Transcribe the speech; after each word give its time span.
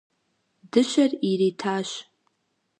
Дыщэр 0.71 1.11
иритащ. 1.29 1.89